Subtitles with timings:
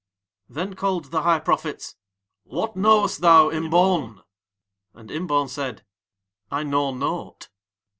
[0.49, 1.95] Then called the High Prophets:
[2.43, 4.23] "What knowest thou Imbaun?"
[4.95, 5.85] And Imbaun said:
[6.49, 7.49] "I know naught."